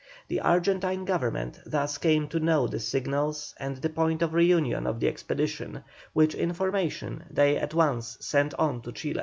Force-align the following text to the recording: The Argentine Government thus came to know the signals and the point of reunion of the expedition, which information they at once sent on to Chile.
The 0.29 0.39
Argentine 0.39 1.05
Government 1.05 1.59
thus 1.63 1.99
came 1.99 2.27
to 2.29 2.39
know 2.39 2.65
the 2.67 2.79
signals 2.79 3.53
and 3.57 3.77
the 3.77 3.89
point 3.91 4.23
of 4.23 4.33
reunion 4.33 4.87
of 4.87 4.99
the 4.99 5.07
expedition, 5.07 5.83
which 6.13 6.33
information 6.33 7.25
they 7.29 7.55
at 7.55 7.75
once 7.75 8.17
sent 8.19 8.55
on 8.55 8.81
to 8.81 8.91
Chile. 8.93 9.19